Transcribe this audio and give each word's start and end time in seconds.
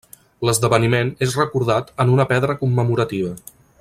L’esdeveniment 0.47 1.11
és 1.27 1.37
recordat 1.41 1.93
en 2.05 2.15
una 2.15 2.27
pedra 2.33 2.57
commemorativa. 2.63 3.37